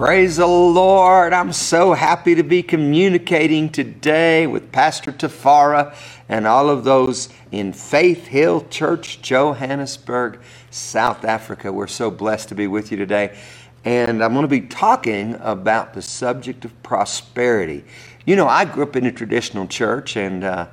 [0.00, 1.34] Praise the Lord.
[1.34, 5.94] I'm so happy to be communicating today with Pastor Tafara
[6.26, 11.70] and all of those in Faith Hill Church, Johannesburg, South Africa.
[11.70, 13.36] We're so blessed to be with you today.
[13.84, 17.84] And I'm going to be talking about the subject of prosperity.
[18.24, 20.68] You know, I grew up in a traditional church, and, uh,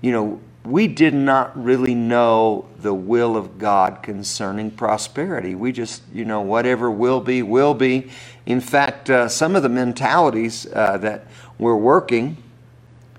[0.00, 5.54] you know, we did not really know the will of God concerning prosperity.
[5.54, 8.10] We just, you know, whatever will be, will be.
[8.44, 11.26] In fact, uh, some of the mentalities uh, that
[11.58, 12.36] were working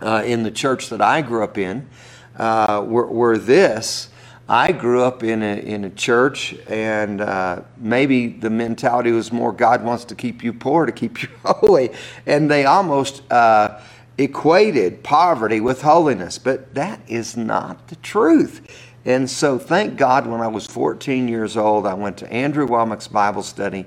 [0.02, 1.88] uh, in the church that I grew up in
[2.38, 4.10] uh, were, were this.
[4.48, 9.54] I grew up in a, in a church, and uh, maybe the mentality was more
[9.54, 11.91] God wants to keep you poor to keep you holy.
[12.26, 13.79] And they almost uh,
[14.22, 18.62] equated poverty with holiness, but that is not the truth.
[19.05, 23.08] And so, thank God, when I was 14 years old, I went to Andrew Wommack's
[23.08, 23.86] Bible study.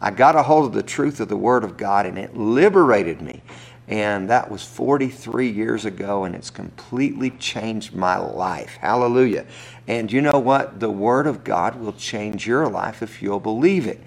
[0.00, 3.22] I got a hold of the truth of the Word of God, and it liberated
[3.22, 3.42] me.
[3.88, 8.76] And that was 43 years ago, and it's completely changed my life.
[8.80, 9.46] Hallelujah.
[9.86, 10.80] And you know what?
[10.80, 14.00] The Word of God will change your life if you'll believe it.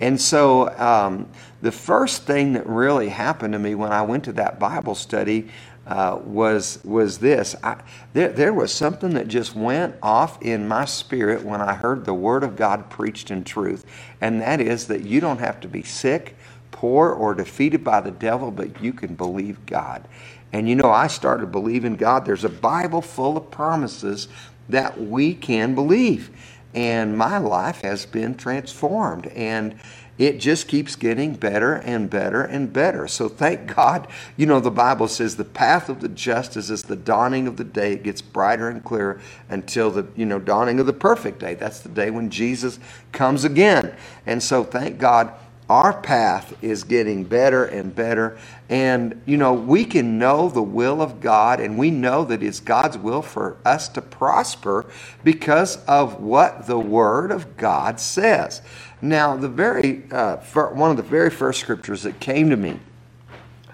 [0.00, 1.28] And so, um,
[1.66, 5.48] the first thing that really happened to me when I went to that Bible study
[5.84, 7.56] uh, was was this.
[7.60, 12.04] I, there, there was something that just went off in my spirit when I heard
[12.04, 13.84] the Word of God preached in truth,
[14.20, 16.36] and that is that you don't have to be sick
[16.70, 20.06] poor or defeated by the devil, but you can believe God.
[20.52, 22.24] And you know, I started believing God.
[22.24, 24.28] There's a Bible full of promises
[24.68, 26.30] that we can believe.
[26.74, 29.26] And my life has been transformed.
[29.28, 29.80] And
[30.18, 33.06] it just keeps getting better and better and better.
[33.06, 34.08] So thank God.
[34.36, 37.56] You know, the Bible says the path of the just is as the dawning of
[37.56, 37.92] the day.
[37.92, 41.54] It gets brighter and clearer until the, you know, dawning of the perfect day.
[41.54, 42.78] That's the day when Jesus
[43.12, 43.94] comes again.
[44.24, 45.32] And so thank God
[45.68, 48.38] our path is getting better and better.
[48.68, 52.60] And, you know, we can know the will of God and we know that it's
[52.60, 54.86] God's will for us to prosper
[55.24, 58.62] because of what the Word of God says.
[59.02, 62.78] Now, the very, uh, one of the very first scriptures that came to me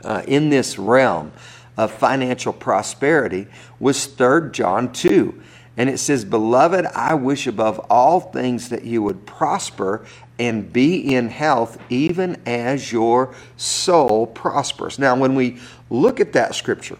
[0.02, 1.32] uh, in this realm
[1.76, 3.46] of financial prosperity
[3.78, 5.42] was 3 John 2.
[5.76, 10.04] And it says, Beloved, I wish above all things that you would prosper
[10.38, 14.98] and be in health, even as your soul prospers.
[14.98, 16.98] Now, when we look at that scripture,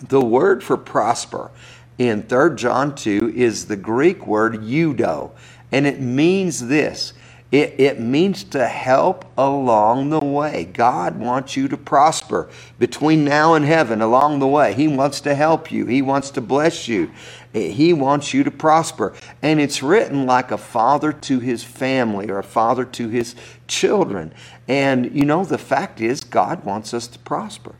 [0.00, 1.50] the word for prosper
[1.98, 5.30] in 3 John 2 is the Greek word eudo,
[5.70, 7.12] and it means this
[7.52, 10.64] it, it means to help along the way.
[10.64, 12.48] God wants you to prosper
[12.80, 14.74] between now and heaven along the way.
[14.74, 17.12] He wants to help you, He wants to bless you,
[17.54, 19.14] He wants you to prosper.
[19.40, 23.36] And it's written like a father to his family or a father to his
[23.68, 24.34] children.
[24.68, 27.74] And you know, the fact is, God wants us to prosper.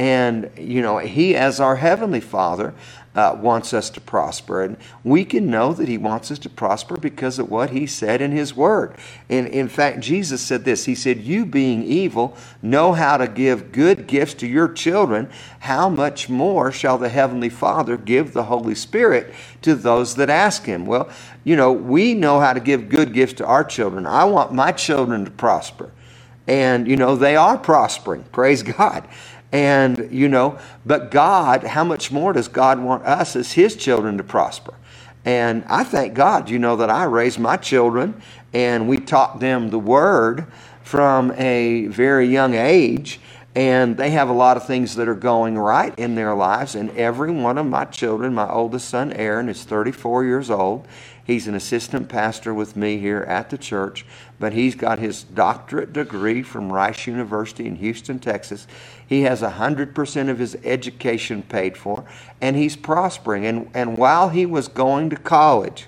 [0.00, 2.72] And, you know, He, as our Heavenly Father,
[3.14, 4.62] uh, wants us to prosper.
[4.62, 8.20] And we can know that He wants us to prosper because of what He said
[8.20, 8.96] in His Word.
[9.28, 13.72] And in fact, Jesus said this He said, You being evil, know how to give
[13.72, 15.28] good gifts to your children.
[15.60, 20.64] How much more shall the Heavenly Father give the Holy Spirit to those that ask
[20.64, 20.86] Him?
[20.86, 21.10] Well,
[21.42, 24.06] you know, we know how to give good gifts to our children.
[24.06, 25.90] I want my children to prosper.
[26.46, 28.24] And, you know, they are prospering.
[28.24, 29.06] Praise God.
[29.52, 34.16] And, you know, but God, how much more does God want us as His children
[34.18, 34.74] to prosper?
[35.24, 38.20] And I thank God, you know, that I raised my children
[38.52, 40.46] and we taught them the Word
[40.82, 43.20] from a very young age.
[43.54, 46.76] And they have a lot of things that are going right in their lives.
[46.76, 50.86] And every one of my children, my oldest son, Aaron, is 34 years old.
[51.24, 54.04] He's an assistant pastor with me here at the church,
[54.38, 58.66] but he's got his doctorate degree from Rice University in Houston, Texas.
[59.06, 62.04] He has 100% of his education paid for,
[62.40, 63.46] and he's prospering.
[63.46, 65.86] And, and while he was going to college,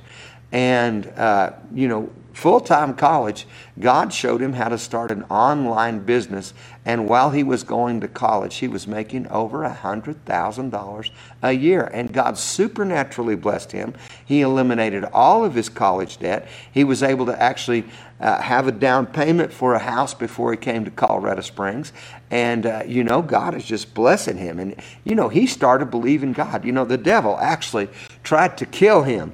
[0.52, 3.46] and, uh, you know, full time college,
[3.78, 6.54] God showed him how to start an online business.
[6.84, 11.10] And while he was going to college, he was making over a $100,000
[11.42, 11.84] a year.
[11.92, 13.94] And God supernaturally blessed him.
[14.24, 16.48] He eliminated all of his college debt.
[16.72, 17.84] He was able to actually
[18.20, 21.92] uh, have a down payment for a house before he came to Colorado Springs.
[22.30, 24.58] And, uh, you know, God is just blessing him.
[24.58, 26.64] And, you know, he started believing God.
[26.64, 27.88] You know, the devil actually
[28.22, 29.32] tried to kill him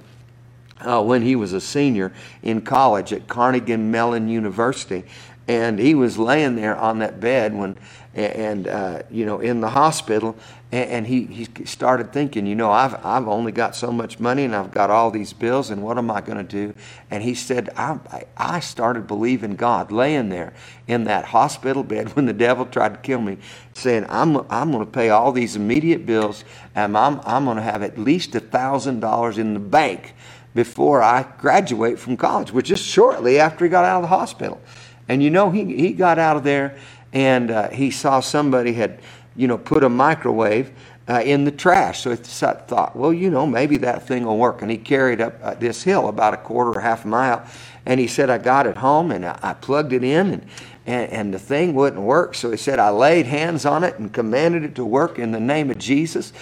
[0.80, 5.04] uh, when he was a senior in college at Carnegie Mellon University.
[5.46, 7.78] And he was laying there on that bed when,
[8.14, 10.36] and uh, you know, in the hospital,
[10.70, 14.54] and, he, he started thinking, you know, I've I've only got so much money, and
[14.54, 16.75] I've got all these bills, and what am I going to do?
[17.10, 17.98] And he said, I,
[18.36, 20.52] I started believing God, laying there
[20.86, 23.38] in that hospital bed when the devil tried to kill me,
[23.72, 27.62] saying, I'm I'm going to pay all these immediate bills, and I'm I'm going to
[27.62, 30.14] have at least a thousand dollars in the bank
[30.54, 34.60] before I graduate from college, which is shortly after he got out of the hospital.
[35.08, 36.78] And you know, he, he got out of there
[37.12, 39.00] and uh, he saw somebody had,
[39.36, 40.72] you know, put a microwave
[41.08, 42.00] uh, in the trash.
[42.00, 44.60] So he thought, well, you know, maybe that thing will work.
[44.60, 47.46] And he carried up uh, this hill about a quarter or half a mile.
[47.86, 50.46] And he said, I got it home and I, plugged it in and,
[50.84, 52.34] and, and the thing wouldn't work.
[52.34, 55.40] So he said, I laid hands on it and commanded it to work in the
[55.40, 56.34] name of Jesus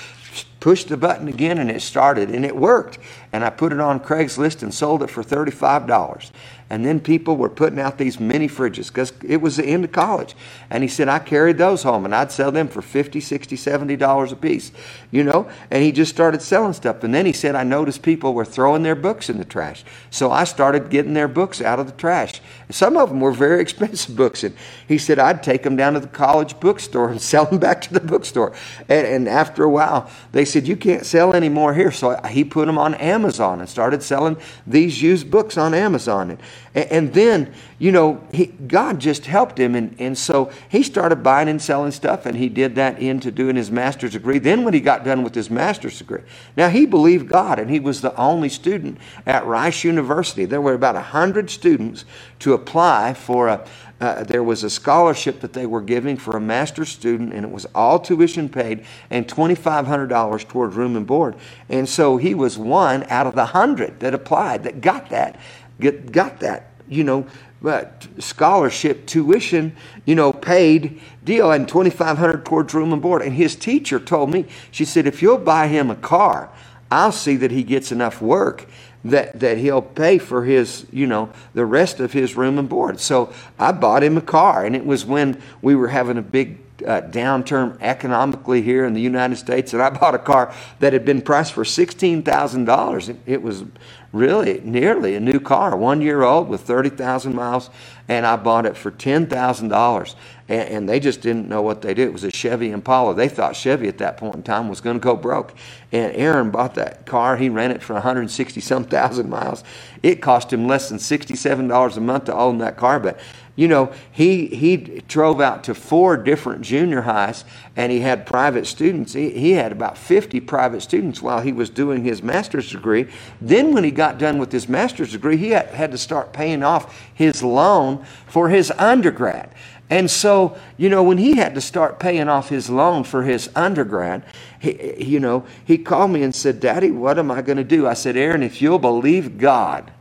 [0.60, 2.98] pushed the button again and it started and it worked.
[3.32, 6.30] And I put it on Craigslist and sold it for $35.
[6.68, 9.92] And then people were putting out these mini fridges because it was the end of
[9.92, 10.34] college.
[10.68, 14.32] And he said, I carried those home and I'd sell them for 50 60 $70
[14.32, 14.72] a piece,
[15.12, 15.48] you know?
[15.70, 17.04] And he just started selling stuff.
[17.04, 19.84] And then he said, I noticed people were throwing their books in the trash.
[20.10, 22.40] So I started getting their books out of the trash.
[22.70, 24.44] Some of them were very expensive books.
[24.44, 24.54] And
[24.88, 27.94] he said, I'd take them down to the college bookstore and sell them back to
[27.94, 28.54] the bookstore.
[28.88, 31.90] And, and after a while, they said, You can't sell any more here.
[31.90, 34.36] So he put them on Amazon and started selling
[34.66, 36.38] these used books on Amazon.
[36.74, 39.74] And, and then, you know, he, God just helped him.
[39.74, 43.56] And, and so he started buying and selling stuff, and he did that into doing
[43.56, 44.38] his master's degree.
[44.38, 46.22] Then, when he got done with his master's degree,
[46.56, 50.44] now he believed God, and he was the only student at Rice University.
[50.44, 52.04] There were about 100 students
[52.40, 53.66] to apply for a,
[54.00, 57.50] uh, there was a scholarship that they were giving for a master's student, and it
[57.50, 61.34] was all tuition paid and $2,500 toward room and board.
[61.68, 65.38] And so he was one out of the hundred that applied that got that
[65.80, 67.26] get, got that, you know,
[67.62, 69.74] but scholarship, tuition,
[70.04, 73.22] you know, paid deal, and 2500 towards room and board.
[73.22, 76.50] And his teacher told me, she said, if you'll buy him a car,
[76.90, 78.66] I'll see that he gets enough work
[79.04, 83.00] that, that he'll pay for his, you know, the rest of his room and board.
[83.00, 86.58] So I bought him a car, and it was when we were having a big
[86.84, 91.04] uh, downturn economically here in the United States, and I bought a car that had
[91.04, 93.08] been priced for $16,000.
[93.08, 93.64] It, it was
[94.12, 97.70] really nearly a new car, one year old with 30,000 miles,
[98.08, 100.14] and I bought it for $10,000.
[100.48, 102.06] And, and, they just didn't know what they did.
[102.06, 103.14] It was a Chevy Impala.
[103.14, 105.54] They thought Chevy at that point in time was going to go broke.
[105.90, 107.36] And Aaron bought that car.
[107.36, 109.64] He ran it for 160 some thousand miles.
[110.04, 113.18] It cost him less than $67 a month to own that car, but
[113.56, 117.44] you know, he, he drove out to four different junior highs
[117.74, 119.14] and he had private students.
[119.14, 123.08] He, he had about 50 private students while he was doing his master's degree.
[123.40, 126.62] Then, when he got done with his master's degree, he had, had to start paying
[126.62, 129.50] off his loan for his undergrad.
[129.88, 133.48] And so, you know, when he had to start paying off his loan for his
[133.54, 134.24] undergrad,
[134.58, 137.86] he, you know, he called me and said, Daddy, what am I going to do?
[137.86, 139.92] I said, Aaron, if you'll believe God,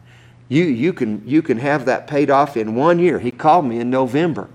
[0.48, 3.20] you, you, can, you can have that paid off in one year.
[3.20, 4.50] He called me in November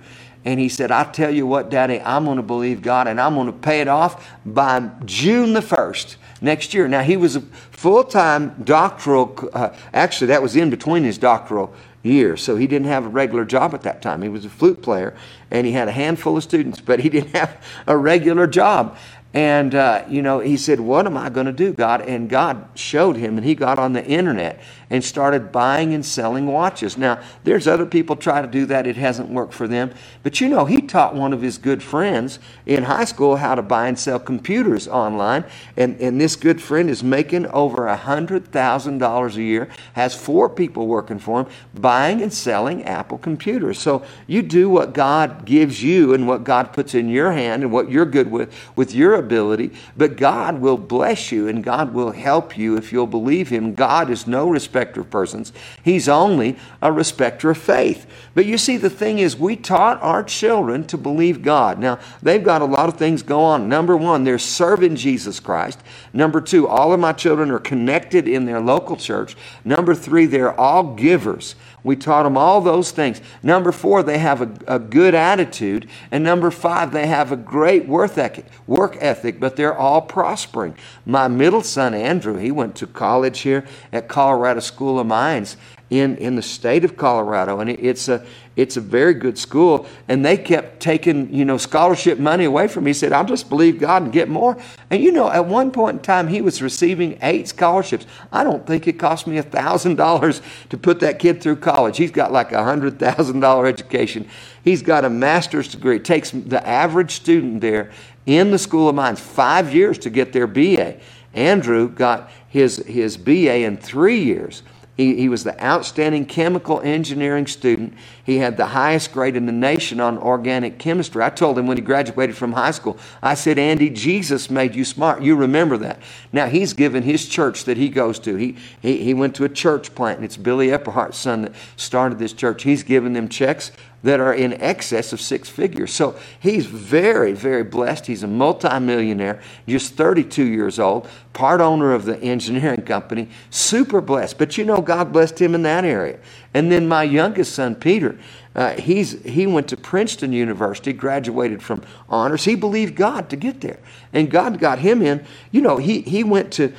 [0.45, 3.35] and he said, I tell you what, Daddy, I'm going to believe God and I'm
[3.35, 6.89] going to pay it off by June the 1st next year.
[6.89, 11.75] Now, he was a full time doctoral, uh, actually, that was in between his doctoral
[12.03, 12.37] year.
[12.37, 14.23] so he didn't have a regular job at that time.
[14.23, 15.15] He was a flute player
[15.51, 18.97] and he had a handful of students, but he didn't have a regular job.
[19.33, 22.03] And, uh, you know, he said, What am I going to do, God?
[22.03, 26.47] And God showed him, and he got on the internet and started buying and selling
[26.47, 26.99] watches.
[26.99, 28.87] Now, there's other people try to do that.
[28.87, 29.93] It hasn't worked for them.
[30.23, 33.63] But, you know, he taught one of his good friends in high school how to
[33.63, 35.45] buy and sell computers online.
[35.77, 40.89] And, and this good friend is making over a $100,000 a year, has four people
[40.89, 43.79] working for him, buying and selling Apple computers.
[43.79, 47.73] So you do what God gives you and what God puts in your hand and
[47.73, 52.11] what you're good with, with your ability, but God will bless you and God will
[52.11, 53.75] help you if you'll believe Him.
[53.75, 54.51] God is no
[54.81, 58.07] respecter of persons, He's only a respecter of faith.
[58.35, 61.79] But you see, the thing is, we taught our children to believe God.
[61.79, 63.69] Now, they've got a lot of things go on.
[63.69, 65.81] Number one, they're serving Jesus Christ.
[66.13, 69.37] Number two, all of my children are connected in their local church.
[69.65, 71.55] Number three, they're all givers.
[71.83, 73.21] We taught them all those things.
[73.43, 75.89] Number four, they have a, a good attitude.
[76.11, 80.77] And number five, they have a great work ethic, work ethic, but they're all prospering.
[81.07, 85.57] My middle son, Andrew, he went to college here at Colorado School of Mines
[85.91, 88.25] in, in the state of Colorado, and it, it's a
[88.57, 89.87] it's a very good school.
[90.09, 92.91] And they kept taking you know scholarship money away from me.
[92.91, 94.57] He said, "I'll just believe God and get more."
[94.91, 98.07] And you know, at one point in time, he was receiving eight scholarships.
[98.33, 101.97] I don't think it cost me a thousand dollars to put that kid through college.
[101.97, 104.29] He's got like a hundred thousand dollar education.
[104.63, 105.97] He's got a master's degree.
[105.97, 107.91] It takes the average student there
[108.27, 110.97] in the School of Mines five years to get their BA.
[111.35, 114.63] Andrew got his his BA in three years.
[114.97, 117.95] He, he was the outstanding chemical engineering student.
[118.23, 121.23] He had the highest grade in the nation on organic chemistry.
[121.23, 124.85] I told him when he graduated from high school, I said, Andy, Jesus made you
[124.85, 125.23] smart.
[125.23, 126.01] You remember that.
[126.33, 128.37] Now, he's given his church that he goes to.
[128.37, 132.19] He, he, he went to a church plant, and it's Billy Epperhart's son that started
[132.19, 132.65] this church.
[132.65, 135.93] He's given them checks that are in excess of six figures.
[135.93, 138.07] So he's very, very blessed.
[138.07, 144.39] He's a multimillionaire, just 32 years old, part owner of the engineering company, super blessed.
[144.39, 146.19] But you know, God blessed him in that area.
[146.55, 148.19] And then my youngest son, Peter,
[148.53, 152.45] uh, he's, he went to Princeton University, graduated from honors.
[152.45, 153.79] He believed God to get there.
[154.13, 155.25] And God got him in.
[155.53, 156.73] You know, he, he went to,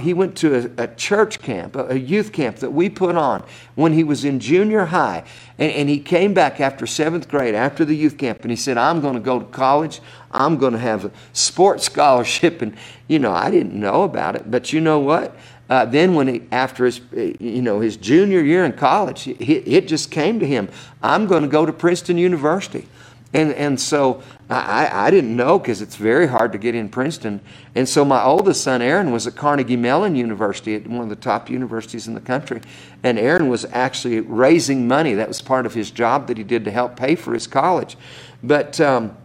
[0.00, 3.92] he went to a, a church camp, a, youth camp that we put on when
[3.92, 5.24] he was in junior high.
[5.58, 8.78] And, and he came back after seventh grade, after the youth camp, and he said,
[8.78, 10.00] I'm going to go to college.
[10.30, 12.62] I'm going to have a sports scholarship.
[12.62, 12.74] And,
[13.06, 14.50] you know, I didn't know about it.
[14.50, 15.36] But you know what?
[15.72, 17.00] Uh, then when he, after his,
[17.40, 20.68] you know, his junior year in college, it, it just came to him,
[21.02, 22.86] I'm going to go to Princeton University.
[23.32, 27.40] And, and so I, I didn't know because it's very hard to get in Princeton.
[27.74, 31.16] And so my oldest son, Aaron, was at Carnegie Mellon University, at one of the
[31.16, 32.60] top universities in the country.
[33.02, 35.14] And Aaron was actually raising money.
[35.14, 37.96] That was part of his job that he did to help pay for his college.
[38.42, 39.16] But, um,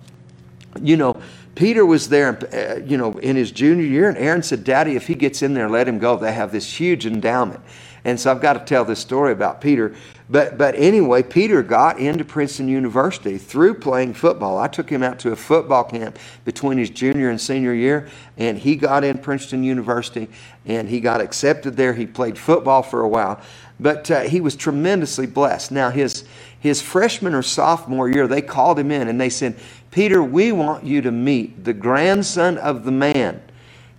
[0.82, 1.17] you know,
[1.58, 5.08] Peter was there, uh, you know, in his junior year, and Aaron said, Daddy, if
[5.08, 6.16] he gets in there, let him go.
[6.16, 7.62] They have this huge endowment.
[8.06, 9.96] And so I've got to tell this story about Peter.
[10.30, 14.60] But, but anyway, Peter got into Princeton University through playing football.
[14.60, 18.60] I took him out to a football camp between his junior and senior year, and
[18.60, 20.28] he got in Princeton University
[20.66, 21.94] and he got accepted there.
[21.94, 23.42] He played football for a while,
[23.80, 25.72] but uh, he was tremendously blessed.
[25.72, 26.24] Now, his,
[26.60, 29.58] his freshman or sophomore year, they called him in and they said,
[29.98, 33.42] Peter, we want you to meet the grandson of the man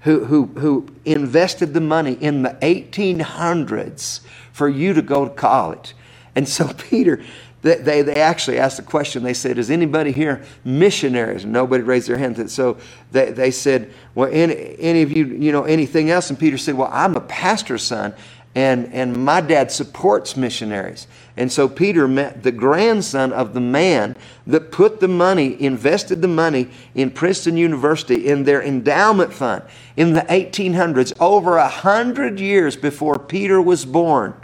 [0.03, 4.21] who, who, who invested the money in the 1800s
[4.53, 5.97] for you to go to college.
[6.37, 7.21] And so Peter,
[7.63, 9.25] they, they actually asked a question.
[9.25, 11.43] They said, Is anybody here missionaries?
[11.43, 12.49] And nobody raised their hand.
[12.49, 12.77] So
[13.11, 16.31] they, they said, Well, any, any of you, you know, anything else?
[16.31, 18.15] And Peter said, Well, I'm a pastor's son
[18.59, 21.07] and, and my dad supports missionaries.
[21.37, 24.17] And so Peter met the grandson of the man
[24.49, 29.63] that put the money, invested the money in Princeton University in their endowment fund
[29.97, 34.35] in the 1800s, over a hundred years before Peter was born.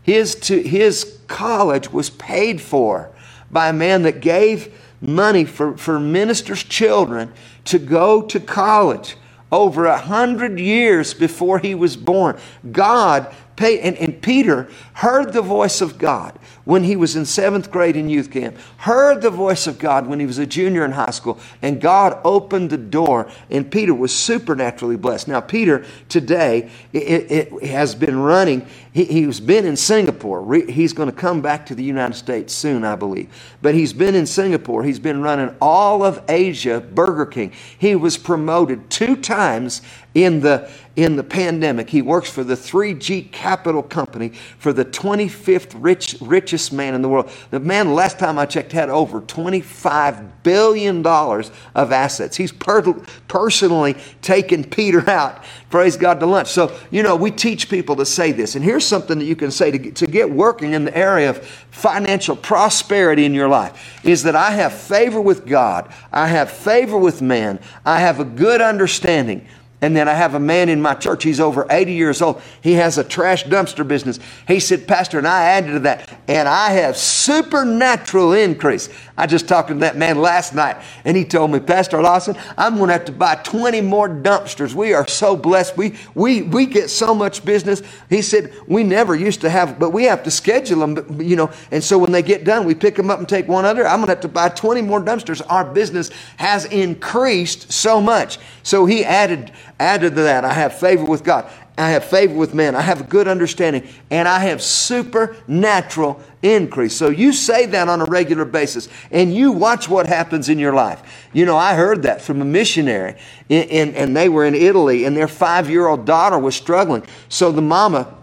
[0.00, 3.10] His, to, his college was paid for
[3.50, 7.32] by a man that gave money for, for ministers' children
[7.64, 9.16] to go to college
[9.52, 12.38] over a hundred years before he was born.
[12.70, 17.70] God paid, and, and Peter heard the voice of God when he was in seventh
[17.70, 20.92] grade in youth camp, heard the voice of God when he was a junior in
[20.92, 25.28] high school, and God opened the door, and Peter was supernaturally blessed.
[25.28, 28.66] Now, Peter today it, it has been running.
[28.92, 30.54] He, he's been in Singapore.
[30.54, 33.28] He's going to come back to the United States soon, I believe.
[33.62, 34.82] But he's been in Singapore.
[34.82, 37.52] He's been running all of Asia, Burger King.
[37.78, 39.82] He was promoted two times
[40.14, 41.88] in the in the pandemic.
[41.88, 47.02] He works for the 3G Capital Company for the 25th rich, rich, richest man in
[47.02, 47.30] the world.
[47.52, 52.36] The man, last time I checked, had over $25 billion of assets.
[52.36, 52.92] He's per-
[53.28, 56.48] personally taken Peter out, praise God, to lunch.
[56.48, 58.56] So, you know, we teach people to say this.
[58.56, 61.38] And here's something that you can say to to get working in the area of
[61.70, 66.98] financial prosperity in your life is that I have favor with God, I have favor
[66.98, 69.46] with man, I have a good understanding
[69.82, 72.42] and then I have a man in my church, he's over 80 years old.
[72.60, 74.18] He has a trash dumpster business.
[74.46, 78.88] He said, Pastor, and I added to that, and I have supernatural increase.
[79.20, 82.76] I just talked to that man last night, and he told me, Pastor Lawson, I'm
[82.78, 84.72] going to have to buy 20 more dumpsters.
[84.72, 85.76] We are so blessed.
[85.76, 87.82] We, we, we get so much business.
[88.08, 91.52] He said, We never used to have, but we have to schedule them, you know,
[91.70, 93.86] and so when they get done, we pick them up and take one other.
[93.86, 95.42] I'm going to have to buy 20 more dumpsters.
[95.50, 96.08] Our business
[96.38, 98.38] has increased so much.
[98.62, 101.50] So he added, added to that, I have favor with God.
[101.80, 102.74] I have favor with men.
[102.74, 103.88] I have a good understanding.
[104.10, 106.94] And I have supernatural increase.
[106.94, 110.74] So you say that on a regular basis and you watch what happens in your
[110.74, 111.02] life.
[111.32, 113.16] You know, I heard that from a missionary
[113.48, 117.04] in, in, and they were in Italy and their five year old daughter was struggling.
[117.28, 118.14] So the mama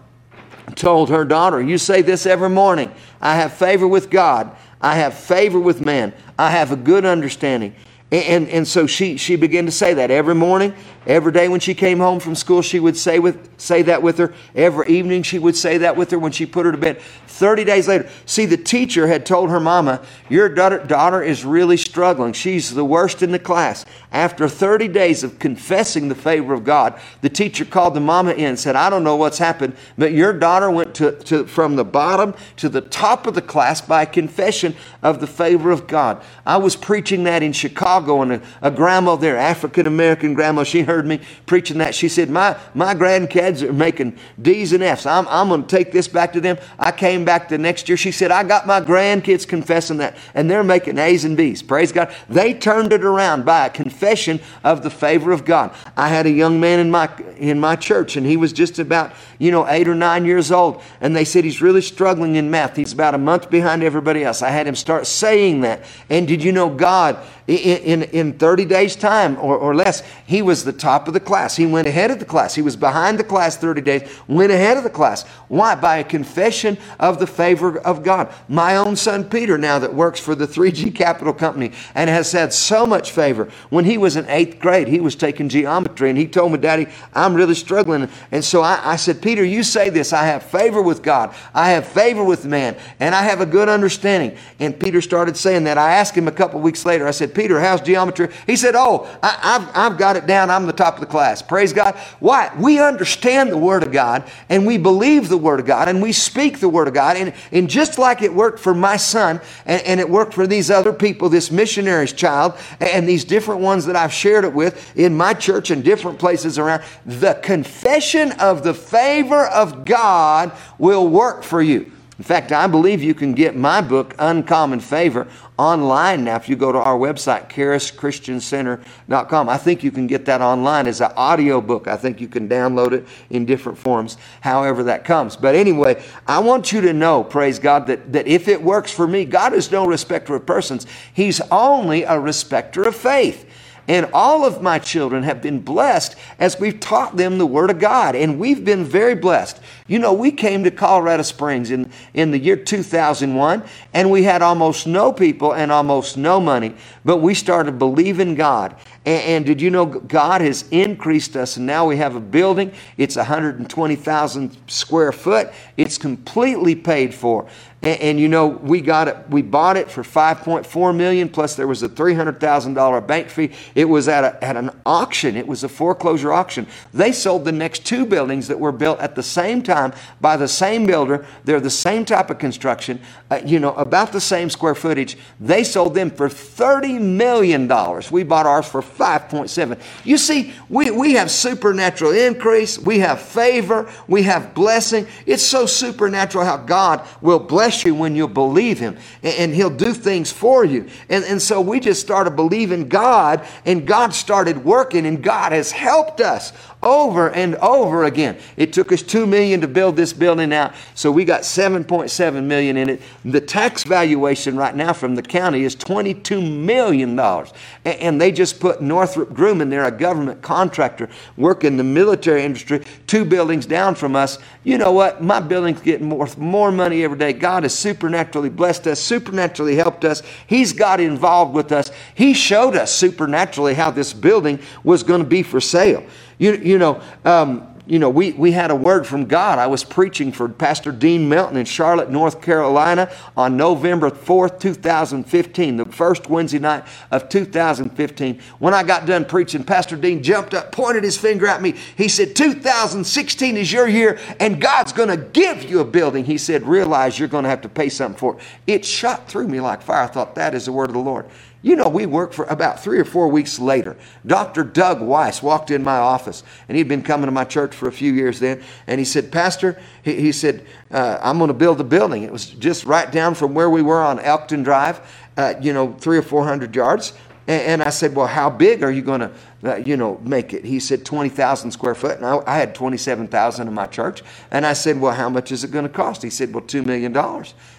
[0.74, 2.92] told her daughter, You say this every morning.
[3.20, 4.56] I have favor with God.
[4.80, 6.12] I have favor with man.
[6.38, 7.74] I have a good understanding.
[8.10, 10.74] And, and so she, she began to say that every morning,
[11.08, 14.18] every day when she came home from school, she would say, with, say that with
[14.18, 14.34] her.
[14.54, 17.00] Every evening, she would say that with her when she put her to bed.
[17.26, 21.76] 30 days later, see, the teacher had told her mama, Your daughter, daughter is really
[21.76, 22.32] struggling.
[22.34, 23.84] She's the worst in the class.
[24.12, 28.46] After 30 days of confessing the favor of God, the teacher called the mama in
[28.46, 31.84] and said, I don't know what's happened, but your daughter went to, to, from the
[31.84, 36.22] bottom to the top of the class by confession of the favor of God.
[36.44, 40.82] I was preaching that in Chicago, and a, a grandma there, African American grandma, she
[40.82, 41.94] heard me preaching that.
[41.94, 45.06] She said, My, my grandkids are making D's and F's.
[45.06, 46.58] I'm, I'm going to take this back to them.
[46.78, 47.96] I came back the next year.
[47.96, 51.62] She said, I got my grandkids confessing that, and they're making A's and B's.
[51.62, 52.14] Praise God.
[52.28, 55.74] They turned it around by a confession of the favor of God.
[55.96, 59.12] I had a young man in my in my church, and he was just about,
[59.38, 60.82] you know, eight or nine years old.
[61.00, 62.76] And they said he's really struggling in math.
[62.76, 64.42] He's about a month behind everybody else.
[64.42, 65.84] I had him start saying that.
[66.10, 70.42] And did you know God in, in, in 30 days' time or, or less, he
[70.42, 71.54] was the top of the class.
[71.54, 72.54] He went ahead of the class.
[72.54, 75.24] He was behind the class 30 days, went ahead of the class.
[75.48, 75.74] Why?
[75.74, 78.32] By a confession of the favor of God.
[78.48, 82.54] My own son Peter, now that works for the 3G Capital Company and has had
[82.54, 83.50] so much favor.
[83.68, 86.86] When he was in eighth grade, he was taking geometry and he told me, Daddy,
[87.14, 88.08] I'm really struggling.
[88.32, 90.14] And so I, I said, Peter, you say this.
[90.14, 93.68] I have favor with God, I have favor with man, and I have a good
[93.68, 94.38] understanding.
[94.58, 95.76] And Peter started saying that.
[95.76, 98.28] I asked him a couple weeks later, I said, Peter, how's geometry?
[98.46, 100.48] He said, Oh, I, have I've got it down.
[100.48, 101.42] I'm the top of the class.
[101.42, 101.94] Praise God.
[102.20, 102.50] Why?
[102.58, 106.12] We understand the Word of God and we believe the Word of God and we
[106.12, 107.16] speak the Word of God.
[107.16, 110.70] And, and just like it worked for my son and, and it worked for these
[110.70, 115.16] other people, this missionary's child, and these different ones that I've shared it with in
[115.16, 121.42] my church and different places around, the confession of the favor of God will work
[121.42, 121.92] for you.
[122.18, 126.56] In fact, I believe you can get my book, Uncommon Favor, online now if you
[126.56, 129.48] go to our website, charischristiancenter.com.
[129.48, 131.86] I think you can get that online as an audio book.
[131.86, 135.36] I think you can download it in different forms, however that comes.
[135.36, 139.06] But anyway, I want you to know, praise God, that, that if it works for
[139.06, 140.88] me, God is no respecter of persons.
[141.14, 143.48] He's only a respecter of faith.
[143.88, 147.78] And all of my children have been blessed as we've taught them the Word of
[147.78, 148.14] God.
[148.14, 149.58] And we've been very blessed.
[149.88, 154.42] You know, we came to Colorado Springs in, in the year 2001, and we had
[154.42, 156.74] almost no people and almost no money,
[157.06, 158.76] but we started believing God.
[159.06, 162.70] And, and did you know God has increased us, and now we have a building.
[162.98, 165.50] It's 120,000 square foot.
[165.78, 167.48] It's completely paid for.
[167.80, 171.68] And, and, you know, we got it, we bought it for 5.4 million, plus there
[171.68, 173.52] was a $300,000 bank fee.
[173.76, 175.36] It was at, a, at an auction.
[175.36, 176.66] It was a foreclosure auction.
[176.92, 179.77] They sold the next two buildings that were built at the same time
[180.20, 181.26] by the same builder.
[181.44, 185.16] They're the same type of construction, uh, you know, about the same square footage.
[185.40, 187.68] They sold them for $30 million.
[188.10, 189.80] We bought ours for 5.7.
[190.04, 192.78] You see, we, we have supernatural increase.
[192.78, 193.90] We have favor.
[194.06, 195.06] We have blessing.
[195.26, 199.92] It's so supernatural how God will bless you when you believe Him, and He'll do
[199.92, 200.88] things for you.
[201.08, 205.70] And, and so we just started believing God, and God started working, and God has
[205.70, 208.38] helped us over and over again.
[208.56, 212.76] It took us 2 million to build this building out, so we got 7.7 million
[212.76, 213.02] in it.
[213.24, 217.52] The tax valuation right now from the county is 22 million dollars.
[217.84, 222.84] And they just put Northrop Grumman, they're a government contractor, work in the military industry,
[223.06, 224.38] two buildings down from us.
[224.62, 225.22] You know what?
[225.22, 227.32] My building's getting more, more money every day.
[227.32, 230.22] God has supernaturally blessed us, supernaturally helped us.
[230.46, 231.90] He's got involved with us.
[232.14, 236.04] He showed us supernaturally how this building was going to be for sale.
[236.38, 239.58] You, you know, um, you know, we, we had a word from God.
[239.58, 245.78] I was preaching for Pastor Dean Melton in Charlotte, North Carolina on November 4th, 2015,
[245.78, 248.40] the first Wednesday night of 2015.
[248.58, 251.76] When I got done preaching, Pastor Dean jumped up, pointed his finger at me.
[251.96, 256.26] He said, 2016 is your year, and God's going to give you a building.
[256.26, 258.42] He said, realize you're going to have to pay something for it.
[258.66, 260.02] It shot through me like fire.
[260.02, 261.24] I thought, that is the word of the Lord.
[261.60, 263.96] You know, we worked for about three or four weeks later.
[264.24, 264.62] Dr.
[264.62, 267.92] Doug Weiss walked in my office, and he'd been coming to my church for a
[267.92, 268.62] few years then.
[268.86, 272.22] And he said, Pastor, he, he said, uh, I'm going to build a building.
[272.22, 275.00] It was just right down from where we were on Elkton Drive,
[275.36, 277.12] uh, you know, three or four hundred yards.
[277.48, 279.32] And, I said, well, how big are you going to,
[279.64, 280.66] uh, you know, make it?
[280.66, 282.18] He said 20,000 square foot.
[282.18, 284.22] And I, I had 27,000 in my church.
[284.50, 286.22] And I said, well, how much is it going to cost?
[286.22, 287.14] He said, well, $2 million.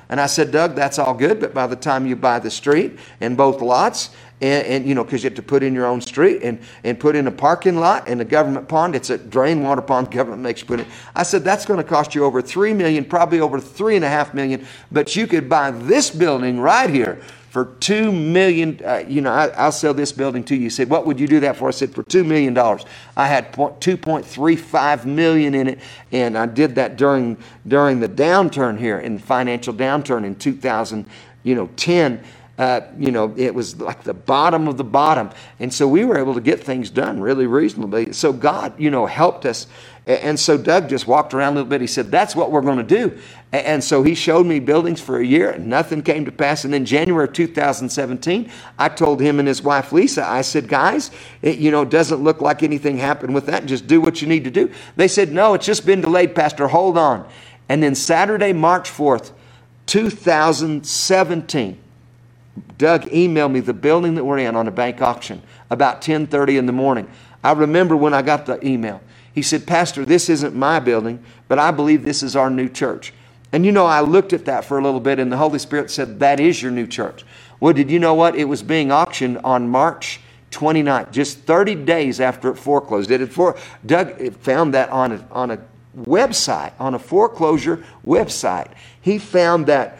[0.09, 2.97] And I said, Doug, that's all good, but by the time you buy the street
[3.21, 4.09] and both lots,
[4.41, 6.99] and, and you know, because you have to put in your own street and, and
[6.99, 8.95] put in a parking lot and a government pond.
[8.95, 10.87] It's a drain water pond government makes you put in.
[11.15, 14.09] I said that's going to cost you over three million, probably over three and a
[14.09, 14.65] half million.
[14.91, 17.21] But you could buy this building right here
[17.59, 18.79] for two million.
[18.85, 20.61] Uh, you know, I, will sell this building to you.
[20.61, 21.67] He said, what would you do that for?
[21.67, 22.85] I said for two million dollars.
[23.17, 25.79] I had two point three five million in it,
[26.13, 27.35] and I did that during
[27.67, 31.05] during the downturn here in the financial downturn in 2000.
[31.43, 32.23] You know, 10
[32.59, 35.29] uh, you know, it was like the bottom of the bottom.
[35.61, 38.11] And so we were able to get things done really reasonably.
[38.11, 39.65] So God, you know, helped us.
[40.05, 41.79] And so Doug just walked around a little bit.
[41.79, 43.17] He said, That's what we're going to do.
[43.53, 46.65] And so he showed me buildings for a year and nothing came to pass.
[46.65, 51.11] And then January of 2017, I told him and his wife Lisa, I said, Guys,
[51.41, 53.67] it, you know, doesn't look like anything happened with that.
[53.67, 54.69] Just do what you need to do.
[54.97, 56.67] They said, No, it's just been delayed, Pastor.
[56.67, 57.25] Hold on.
[57.69, 59.31] And then Saturday, March 4th,
[59.85, 61.77] 2017,
[62.77, 66.65] Doug emailed me the building that we're in on a bank auction about 10:30 in
[66.65, 67.07] the morning.
[67.43, 69.01] I remember when I got the email.
[69.33, 73.13] He said, "Pastor, this isn't my building, but I believe this is our new church."
[73.51, 75.89] And you know, I looked at that for a little bit and the Holy Spirit
[75.91, 77.25] said, "That is your new church."
[77.59, 78.35] Well, did you know what?
[78.35, 83.11] It was being auctioned on March 29th, just 30 days after it foreclosed.
[83.11, 85.59] It for, Doug found that on a, on a
[85.97, 88.71] website, on a foreclosure website.
[88.99, 89.99] He found that,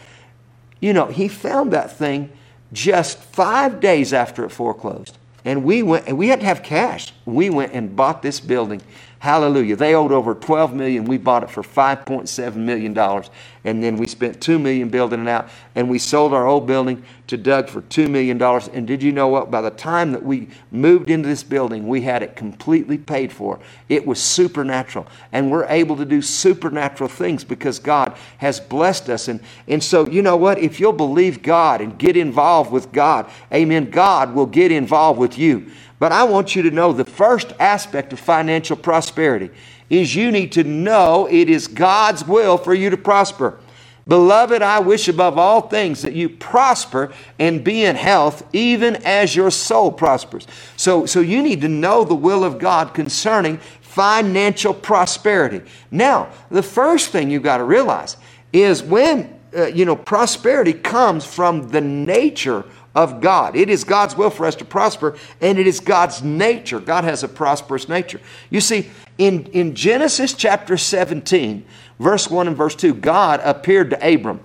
[0.79, 2.31] you know, he found that thing
[2.71, 5.17] just five days after it foreclosed.
[5.45, 7.13] And we went, and we had to have cash.
[7.25, 8.81] We went and bought this building
[9.19, 9.75] Hallelujah.
[9.75, 11.03] They owed over 12 million.
[11.03, 13.29] We bought it for 5.7 million dollars.
[13.65, 15.49] And then we spent 2 million building it out.
[15.75, 18.69] And we sold our old building to Doug for 2 million dollars.
[18.69, 19.51] And did you know what?
[19.51, 23.59] By the time that we moved into this building, we had it completely paid for.
[23.89, 25.05] It was supernatural.
[25.33, 29.27] And we're able to do supernatural things because God has blessed us.
[29.27, 30.59] And, and so, you know what?
[30.59, 35.37] If you'll believe God and get involved with God, amen, God will get involved with
[35.37, 35.69] you.
[35.99, 39.51] But I want you to know the first aspect of financial prosperity
[39.89, 43.59] is you need to know it is God's will for you to prosper.
[44.07, 49.35] Beloved, I wish above all things that you prosper and be in health, even as
[49.35, 50.47] your soul prospers.
[50.77, 55.61] So, so you need to know the will of God concerning financial prosperity.
[55.91, 58.17] Now, the first thing you've got to realize
[58.51, 63.55] is when uh, you know prosperity comes from the nature of God.
[63.55, 66.79] It is God's will for us to prosper, and it is God's nature.
[66.79, 68.19] God has a prosperous nature.
[68.49, 71.65] You see, in, in Genesis chapter 17,
[71.99, 74.39] verse 1 and verse 2, God appeared to Abram,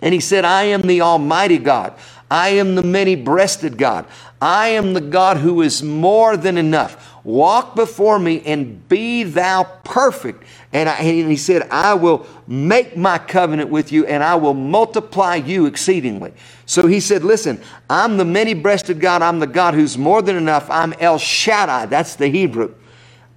[0.00, 1.94] and he said, I am the Almighty God.
[2.30, 4.06] I am the many breasted God.
[4.40, 7.14] I am the God who is more than enough.
[7.24, 10.44] Walk before me and be thou perfect.
[10.72, 14.54] And, I, and, he said, I will make my covenant with you and I will
[14.54, 16.32] multiply you exceedingly.
[16.66, 19.22] So he said, Listen, I'm the many breasted God.
[19.22, 20.68] I'm the God who's more than enough.
[20.68, 21.86] I'm El Shaddai.
[21.86, 22.74] That's the Hebrew.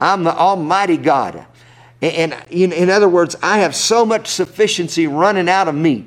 [0.02, 1.46] I'm the Almighty God.
[2.02, 6.06] And, in, in other words, I have so much sufficiency running out of me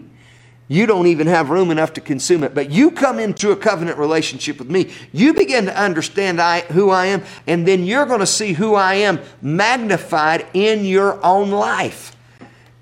[0.68, 2.54] you don't even have room enough to consume it.
[2.54, 4.92] But you come into a covenant relationship with me.
[5.12, 8.74] You begin to understand I, who I am, and then you're going to see who
[8.74, 12.16] I am magnified in your own life.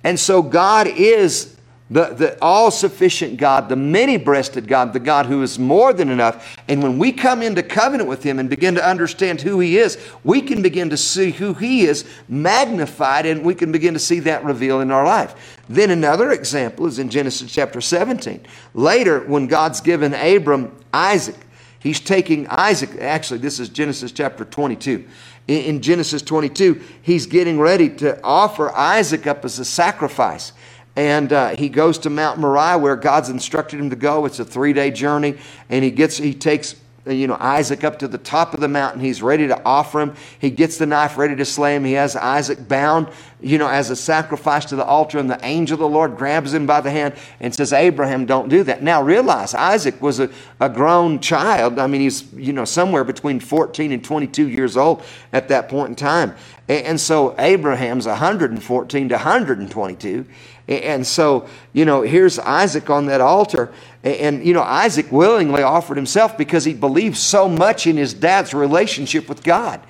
[0.05, 1.57] And so God is
[1.91, 6.09] the, the all sufficient God, the many breasted God, the God who is more than
[6.09, 6.57] enough.
[6.69, 9.99] And when we come into covenant with Him and begin to understand who He is,
[10.23, 14.21] we can begin to see who He is magnified and we can begin to see
[14.21, 15.59] that revealed in our life.
[15.69, 18.47] Then another example is in Genesis chapter 17.
[18.73, 21.37] Later, when God's given Abram Isaac,
[21.81, 25.07] He's taking Isaac, actually, this is Genesis chapter 22
[25.49, 30.53] in Genesis 22, he's getting ready to offer Isaac up as a sacrifice
[30.97, 34.25] and uh, he goes to Mount Moriah where God's instructed him to go.
[34.25, 36.75] It's a three day journey, and he gets he takes
[37.07, 39.01] uh, you know Isaac up to the top of the mountain.
[39.01, 40.15] He's ready to offer him.
[40.39, 41.85] He gets the knife ready to slay him.
[41.85, 43.09] He has Isaac bound,
[43.41, 46.53] you know, as a sacrifice to the altar, and the angel of the Lord grabs
[46.53, 50.29] him by the hand and says, "Abraham, don't do that." Now realize Isaac was a,
[50.61, 51.79] a grown child.
[51.79, 55.91] I mean, he's you know somewhere between 14 and 22 years old at that point
[55.91, 56.35] in time,
[56.69, 60.27] and, and so Abraham's 114 to 122.
[60.71, 63.73] And so, you know, here's Isaac on that altar.
[64.05, 68.55] And, you know, Isaac willingly offered himself because he believed so much in his dad's
[68.55, 69.81] relationship with God.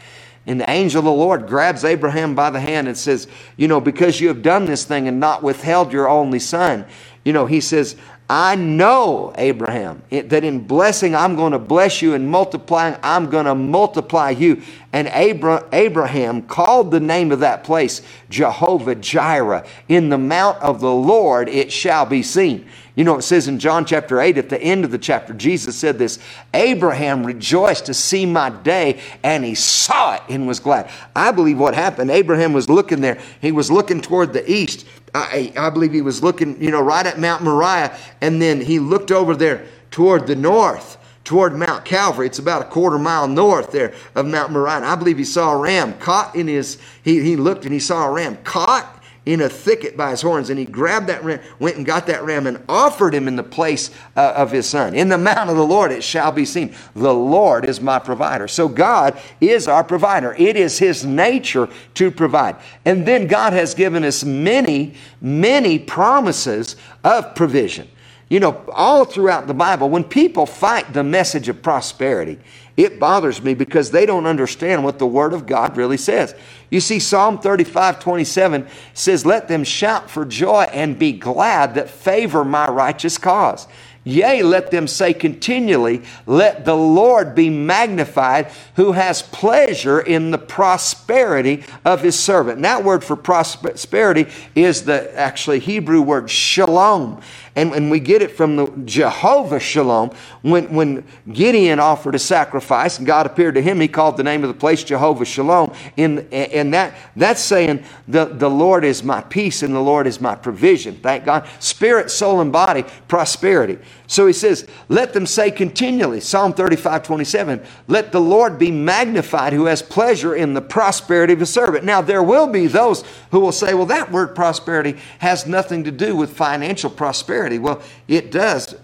[0.46, 3.78] And the angel of the Lord grabs Abraham by the hand and says, You know,
[3.78, 6.86] because you have done this thing and not withheld your only son,
[7.24, 7.96] you know, he says,
[8.32, 13.46] I know, Abraham, that in blessing I'm going to bless you, and multiplying I'm going
[13.46, 14.62] to multiply you.
[14.92, 19.66] And Abra- Abraham called the name of that place Jehovah Jireh.
[19.88, 22.68] In the mount of the Lord it shall be seen.
[22.94, 25.74] You know, it says in John chapter 8, at the end of the chapter, Jesus
[25.74, 26.18] said this
[26.54, 30.90] Abraham rejoiced to see my day, and he saw it and was glad.
[31.16, 34.86] I believe what happened, Abraham was looking there, he was looking toward the east.
[35.14, 38.78] I, I believe he was looking, you know, right at Mount Moriah, and then he
[38.78, 42.26] looked over there toward the north toward Mount Calvary.
[42.26, 44.76] It's about a quarter mile north there of Mount Moriah.
[44.76, 47.78] And I believe he saw a ram caught in his, he, he looked and he
[47.78, 50.50] saw a ram caught in a thicket by his horns.
[50.50, 53.42] And he grabbed that ram, went and got that ram and offered him in the
[53.42, 54.94] place uh, of his son.
[54.94, 56.74] In the mount of the Lord it shall be seen.
[56.94, 58.48] The Lord is my provider.
[58.48, 60.34] So God is our provider.
[60.38, 62.56] It is his nature to provide.
[62.84, 67.88] And then God has given us many, many promises of provision.
[68.30, 72.38] You know, all throughout the Bible, when people fight the message of prosperity,
[72.84, 76.34] it bothers me because they don't understand what the Word of God really says.
[76.70, 81.90] You see, Psalm 35 27 says, Let them shout for joy and be glad that
[81.90, 83.66] favor my righteous cause.
[84.10, 90.38] Yea, let them say continually, Let the Lord be magnified, who has pleasure in the
[90.38, 92.56] prosperity of his servant.
[92.56, 97.22] And that word for prosperity is the actually Hebrew word shalom.
[97.56, 100.10] And, and we get it from the Jehovah Shalom.
[100.42, 104.44] When, when Gideon offered a sacrifice and God appeared to him, he called the name
[104.44, 105.74] of the place Jehovah Shalom.
[105.96, 110.20] In, and that, that's saying the, the Lord is my peace and the Lord is
[110.20, 110.94] my provision.
[110.96, 111.48] Thank God.
[111.58, 113.78] Spirit, soul, and body, prosperity.
[114.10, 119.52] So he says, let them say continually, Psalm 35, 27, let the Lord be magnified
[119.52, 121.84] who has pleasure in the prosperity of his servant.
[121.84, 125.92] Now, there will be those who will say, well, that word prosperity has nothing to
[125.92, 127.60] do with financial prosperity.
[127.60, 128.74] Well, it does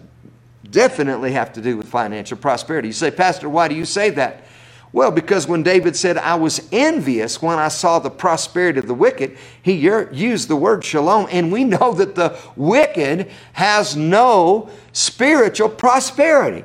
[0.70, 2.86] definitely have to do with financial prosperity.
[2.86, 4.45] You say, Pastor, why do you say that?
[4.92, 8.94] Well, because when David said, I was envious when I saw the prosperity of the
[8.94, 11.28] wicked, he used the word shalom.
[11.30, 16.64] And we know that the wicked has no spiritual prosperity.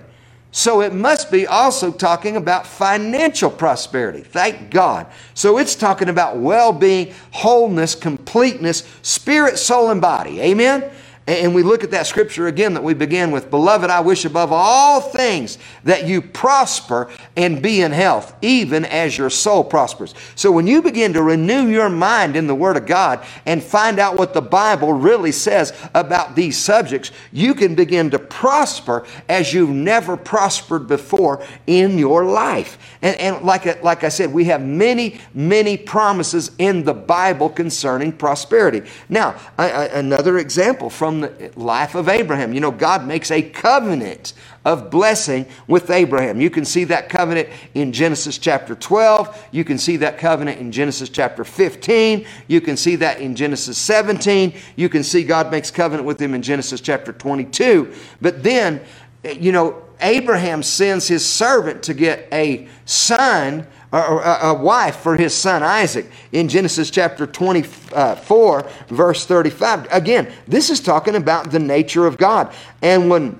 [0.51, 4.19] So it must be also talking about financial prosperity.
[4.21, 5.07] Thank God.
[5.33, 10.41] So it's talking about well being, wholeness, completeness, spirit, soul, and body.
[10.41, 10.91] Amen?
[11.31, 14.51] And we look at that scripture again that we began with Beloved, I wish above
[14.51, 20.13] all things that you prosper and be in health, even as your soul prospers.
[20.35, 23.97] So when you begin to renew your mind in the Word of God and find
[23.97, 29.53] out what the Bible really says about these subjects, you can begin to prosper as
[29.53, 32.77] you've never prospered before in your life.
[33.01, 38.11] And, and like, like I said, we have many, many promises in the Bible concerning
[38.11, 38.83] prosperity.
[39.07, 41.20] Now, I, I, another example from
[41.55, 42.53] life of Abraham.
[42.53, 46.39] You know, God makes a covenant of blessing with Abraham.
[46.39, 49.47] You can see that covenant in Genesis chapter 12.
[49.51, 52.25] You can see that covenant in Genesis chapter 15.
[52.47, 54.53] You can see that in Genesis 17.
[54.75, 57.93] You can see God makes covenant with him in Genesis chapter 22.
[58.21, 58.81] But then,
[59.23, 65.35] eh, you know, Abraham sends his servant to get a son a wife for his
[65.35, 69.87] son Isaac in Genesis chapter 24, verse 35.
[69.91, 72.53] Again, this is talking about the nature of God.
[72.81, 73.37] And when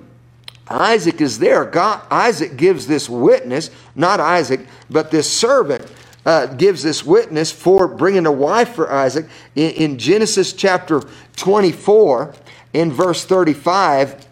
[0.68, 4.60] Isaac is there, God, Isaac gives this witness, not Isaac,
[4.90, 5.90] but this servant.
[6.24, 11.02] Uh, gives this witness for bringing a wife for Isaac in, in Genesis chapter
[11.34, 12.32] 24
[12.74, 14.24] in verse 35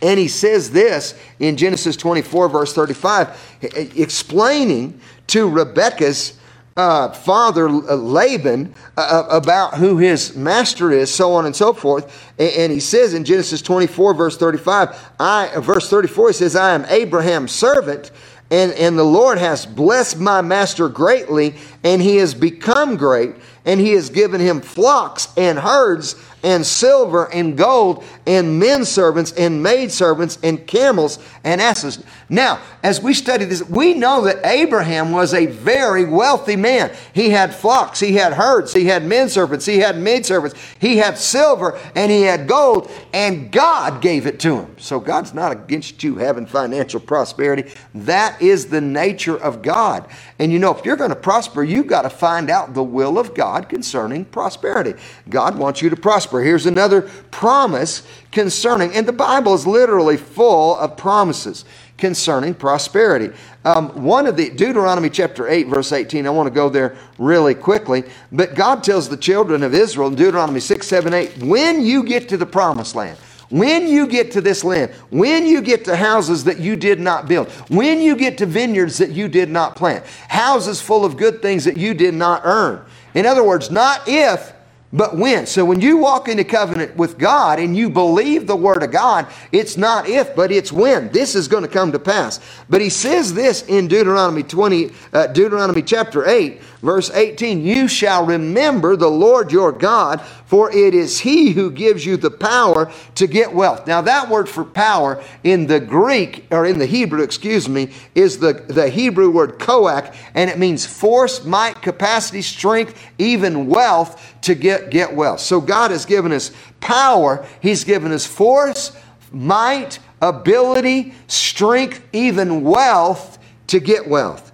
[0.00, 3.58] and he says this in Genesis 24, verse 35,
[3.96, 6.38] explaining to Rebekah's
[6.78, 12.32] uh, father Laban uh, about who his master is, so on and so forth.
[12.38, 16.74] And, and, he says in Genesis 24, verse 35, I, verse 34, he says, I
[16.74, 18.12] am Abraham's servant,
[18.52, 23.80] and, and the Lord has blessed my master greatly, and he has become great, and
[23.80, 29.62] he has given him flocks and herds and silver and gold and men servants and
[29.62, 32.04] maid servants and camels and asses.
[32.28, 36.94] Now, as we study this, we know that Abraham was a very wealthy man.
[37.12, 40.98] He had flocks, he had herds, he had men servants, he had maid servants, he
[40.98, 44.76] had silver, and he had gold, and God gave it to him.
[44.78, 47.72] So God's not against you having financial prosperity.
[47.94, 50.08] That is the nature of God.
[50.38, 53.18] And you know, if you're going to prosper, you've got to find out the will
[53.18, 54.94] of God concerning prosperity.
[55.28, 56.42] God wants you to prosper.
[56.42, 61.64] Here's another promise concerning, and the Bible is literally full of promises
[61.96, 63.36] concerning prosperity.
[63.64, 67.56] Um, one of the Deuteronomy chapter 8, verse 18, I want to go there really
[67.56, 68.04] quickly.
[68.30, 72.28] But God tells the children of Israel in Deuteronomy 6, 7, 8, when you get
[72.28, 73.18] to the promised land,
[73.50, 77.28] When you get to this land, when you get to houses that you did not
[77.28, 81.40] build, when you get to vineyards that you did not plant, houses full of good
[81.40, 82.84] things that you did not earn.
[83.14, 84.52] In other words, not if,
[84.92, 85.46] but when.
[85.46, 89.26] So when you walk into covenant with God and you believe the word of God,
[89.52, 91.10] it's not if, but it's when.
[91.10, 92.40] This is going to come to pass.
[92.70, 97.64] But he says this in Deuteronomy 20, uh, Deuteronomy chapter 8, verse 18.
[97.64, 102.30] You shall remember the Lord your God, for it is he who gives you the
[102.30, 103.86] power to get wealth.
[103.86, 108.38] Now that word for power in the Greek, or in the Hebrew, excuse me, is
[108.38, 114.54] the, the Hebrew word koach, and it means force, might, capacity, strength, even wealth to
[114.54, 115.40] get, get wealth.
[115.40, 118.96] So God has given us power, He's given us force,
[119.32, 123.38] might, ability, strength, even wealth
[123.68, 124.52] to get wealth.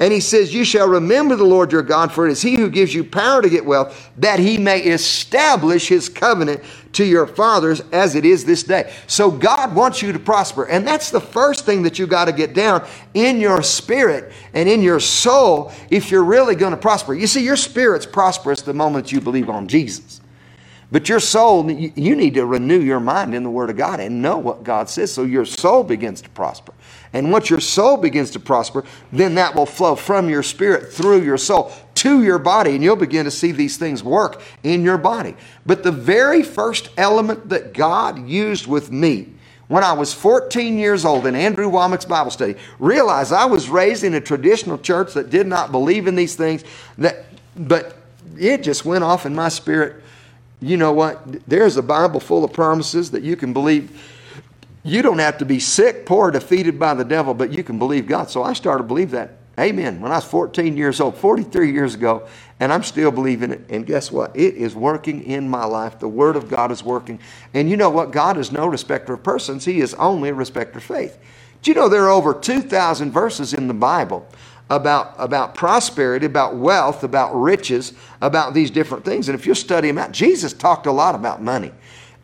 [0.00, 2.70] And he says, You shall remember the Lord your God, for it is he who
[2.70, 6.62] gives you power to get wealth, that he may establish his covenant
[6.94, 8.92] to your fathers as it is this day.
[9.06, 10.64] So God wants you to prosper.
[10.64, 14.68] And that's the first thing that you got to get down in your spirit and
[14.68, 17.14] in your soul if you're really going to prosper.
[17.14, 20.22] You see, your spirit's prosperous the moment you believe on Jesus.
[20.92, 24.22] But your soul, you need to renew your mind in the Word of God and
[24.22, 26.72] know what God says so your soul begins to prosper.
[27.12, 31.22] And once your soul begins to prosper, then that will flow from your spirit through
[31.22, 34.96] your soul to your body, and you'll begin to see these things work in your
[34.96, 35.36] body.
[35.66, 39.28] But the very first element that God used with me
[39.68, 44.02] when I was 14 years old in Andrew Wommack's Bible study, realize I was raised
[44.02, 46.64] in a traditional church that did not believe in these things,
[46.98, 47.96] that, but
[48.36, 50.02] it just went off in my spirit.
[50.60, 51.46] You know what?
[51.46, 54.19] There's a Bible full of promises that you can believe
[54.82, 58.06] you don't have to be sick, poor, defeated by the devil, but you can believe
[58.06, 58.30] God.
[58.30, 59.36] So I started to believe that.
[59.58, 60.00] Amen.
[60.00, 62.26] When I was 14 years old, 43 years ago,
[62.60, 63.60] and I'm still believing it.
[63.68, 64.34] And guess what?
[64.34, 65.98] It is working in my life.
[65.98, 67.20] The Word of God is working.
[67.52, 68.10] And you know what?
[68.10, 71.18] God is no respecter of persons, He is only a respecter of faith.
[71.62, 74.26] Do you know there are over 2,000 verses in the Bible
[74.70, 79.28] about, about prosperity, about wealth, about riches, about these different things?
[79.28, 81.72] And if you study them out, Jesus talked a lot about money.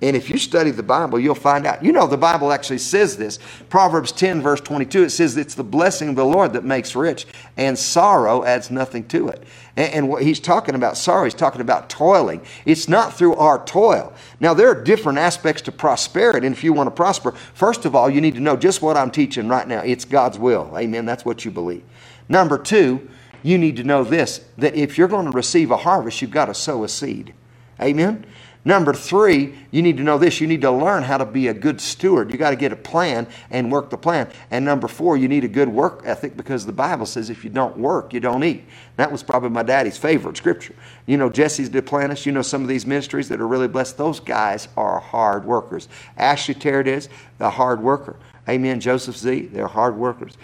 [0.02, 1.82] And if you study the Bible, you'll find out.
[1.82, 3.38] You know, the Bible actually says this.
[3.70, 7.26] Proverbs 10, verse 22, it says it's the blessing of the Lord that makes rich,
[7.56, 9.42] and sorrow adds nothing to it.
[9.74, 12.42] And, and what he's talking about sorrow, he's talking about toiling.
[12.66, 14.12] It's not through our toil.
[14.38, 17.96] Now, there are different aspects to prosperity, and if you want to prosper, first of
[17.96, 19.80] all, you need to know just what I'm teaching right now.
[19.80, 20.70] It's God's will.
[20.76, 21.06] Amen.
[21.06, 21.84] That's what you believe.
[22.28, 23.08] Number two,
[23.42, 26.46] you need to know this that if you're going to receive a harvest, you've got
[26.46, 27.32] to sow a seed.
[27.80, 28.26] Amen.
[28.66, 30.40] Number three, you need to know this.
[30.40, 32.32] You need to learn how to be a good steward.
[32.32, 34.28] You got to get a plan and work the plan.
[34.50, 37.50] And number four, you need a good work ethic because the Bible says if you
[37.50, 38.64] don't work, you don't eat.
[38.96, 40.74] That was probably my daddy's favorite scripture.
[41.06, 43.98] You know, Jesse's Duplantis, you know some of these ministries that are really blessed.
[43.98, 45.86] Those guys are hard workers.
[46.16, 48.16] Ashley Terradez is the hard worker.
[48.48, 48.80] Amen.
[48.80, 50.36] Joseph Z, they're hard workers.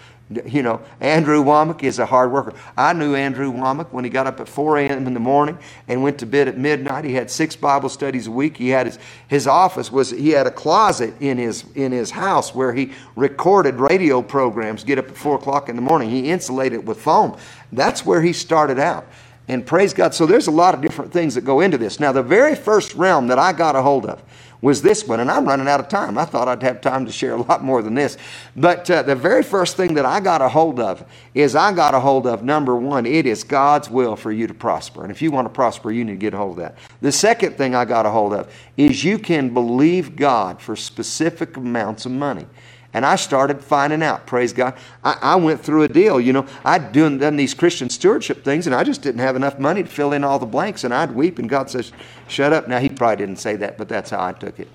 [0.46, 2.54] You know, Andrew Wommack is a hard worker.
[2.76, 5.06] I knew Andrew Wommack when he got up at 4 a.m.
[5.06, 7.04] in the morning and went to bed at midnight.
[7.04, 8.56] He had six Bible studies a week.
[8.56, 12.54] He had his, his office was he had a closet in his in his house
[12.54, 14.84] where he recorded radio programs.
[14.84, 16.10] Get up at four o'clock in the morning.
[16.10, 17.36] He insulated it with foam.
[17.72, 19.06] That's where he started out.
[19.48, 20.14] And praise God.
[20.14, 21.98] So there's a lot of different things that go into this.
[21.98, 24.22] Now, the very first realm that I got a hold of
[24.62, 26.16] was this one, and I'm running out of time.
[26.16, 28.16] I thought I'd have time to share a lot more than this.
[28.56, 31.94] But uh, the very first thing that I got a hold of is I got
[31.94, 35.02] a hold of number one, it is God's will for you to prosper.
[35.02, 36.78] And if you want to prosper, you need to get a hold of that.
[37.00, 41.56] The second thing I got a hold of is you can believe God for specific
[41.56, 42.46] amounts of money.
[42.94, 44.74] And I started finding out, praise God.
[45.02, 46.46] I, I went through a deal, you know.
[46.64, 49.88] I'd done, done these Christian stewardship things, and I just didn't have enough money to
[49.88, 50.84] fill in all the blanks.
[50.84, 51.92] And I'd weep, and God says,
[52.28, 52.68] Shut up.
[52.68, 54.68] Now, He probably didn't say that, but that's how I took it.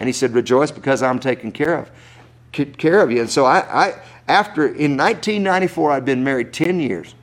[0.00, 1.90] And He said, Rejoice because I'm taking care of
[2.52, 3.20] care of you.
[3.20, 7.14] And so I, I after in 1994, I'd been married 10 years.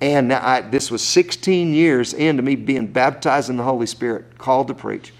[0.00, 4.66] And I, this was 16 years into me being baptized in the Holy Spirit, called
[4.68, 5.12] to preach.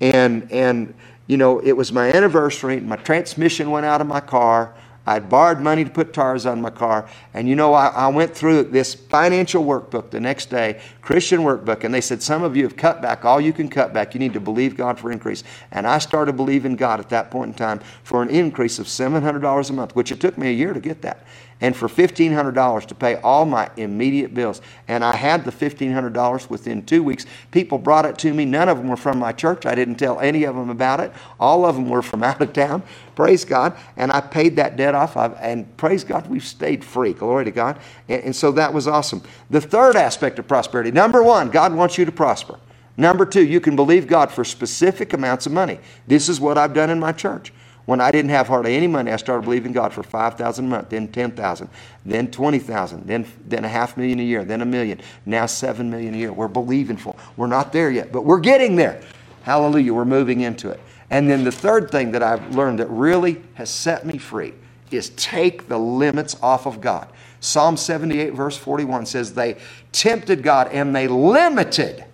[0.00, 0.92] And, and
[1.26, 2.80] you know, it was my anniversary.
[2.80, 4.74] My transmission went out of my car.
[5.08, 7.08] I'd borrowed money to put tires on my car.
[7.32, 11.84] And you know, I, I, went through this financial workbook the next day, Christian workbook,
[11.84, 14.14] and they said, Some of you have cut back all you can cut back.
[14.14, 15.44] You need to believe God for increase.
[15.70, 19.70] And I started believing God at that point in time for an increase of $700
[19.70, 21.24] a month, which it took me a year to get that
[21.60, 24.60] and for $1,500 to pay all my immediate bills.
[24.88, 27.24] And I had the $1,500 within two weeks.
[27.50, 28.44] People brought it to me.
[28.44, 29.64] None of them were from my church.
[29.64, 31.12] I didn't tell any of them about it.
[31.40, 32.82] All of them were from out of town.
[33.14, 33.76] Praise God.
[33.96, 35.16] And I paid that debt off.
[35.16, 37.14] and praise God, we've stayed free.
[37.14, 37.78] Glory to God.
[38.08, 39.22] And, and so that was awesome.
[39.48, 42.58] The third aspect of prosperity number one, God wants you to prosper.
[42.98, 45.78] Number two, you can believe God for specific amounts of money.
[46.06, 47.52] This is what I've done in my church.
[47.86, 50.90] When I didn't have hardly any money, I started believing God for 5000 a month,
[50.90, 51.70] then 10000
[52.04, 56.14] then 20000 then, then a half million a year, then a million, now 7 million
[56.14, 56.32] a year.
[56.32, 57.14] We're believing for.
[57.36, 59.00] We're not there yet, but we're getting there.
[59.42, 60.80] Hallelujah, we're moving into it.
[61.10, 64.54] And then the third thing that I've learned that really has set me free
[64.90, 67.08] is take the limits off of God.
[67.38, 69.56] Psalm 78, verse 41 says, They
[69.92, 72.04] tempted God and they limited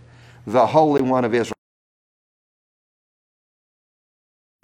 [0.46, 1.56] the Holy One of Israel.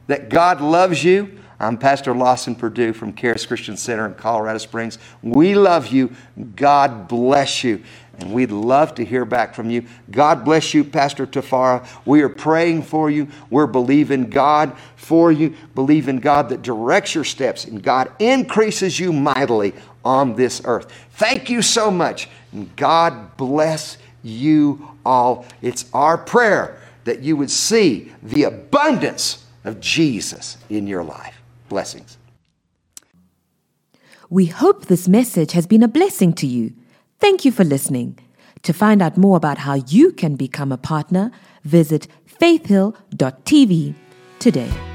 [0.09, 1.39] That God loves you.
[1.61, 4.99] I'm Pastor Lawson Perdue from Charis Christian Center in Colorado Springs.
[5.23, 6.15] We love you.
[6.57, 7.83] God bless you.
[8.19, 9.85] And we'd love to hear back from you.
[10.11, 11.87] God bless you, Pastor Tafara.
[12.05, 13.29] We are praying for you.
[13.51, 15.55] We're believing God for you.
[15.75, 20.91] Believe in God that directs your steps and God increases you mightily on this earth.
[21.13, 22.29] Thank you so much.
[22.53, 25.45] And God bless you all.
[25.61, 31.41] It's our prayer that you would see the abundance of Jesus in your life.
[31.69, 32.19] Blessings.
[34.31, 36.73] We hope this message has been a blessing to you.
[37.19, 38.19] Thank you for listening.
[38.65, 41.31] To find out more about how you can become a partner,
[41.65, 43.95] visit faithhill.tv
[44.39, 44.88] today.